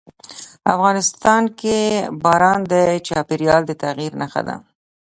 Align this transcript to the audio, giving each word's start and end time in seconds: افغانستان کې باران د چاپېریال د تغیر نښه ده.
افغانستان 0.75 1.43
کې 1.59 1.77
باران 2.23 2.59
د 2.71 2.73
چاپېریال 3.07 3.61
د 3.65 3.71
تغیر 3.83 4.11
نښه 4.21 4.41
ده. 4.47 4.55